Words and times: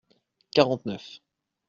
Quarante-neuf. 0.55 1.07